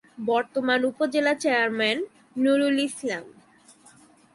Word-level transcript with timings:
বর্তমান 0.29 0.79
উপজেলা 0.91 1.33
চেয়ারম্যান 1.43 1.97
:নূরুল 2.35 2.77
ইসলাম। 2.87 3.25